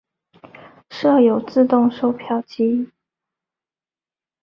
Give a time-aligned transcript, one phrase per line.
[0.89, 2.89] 设有自动售票机。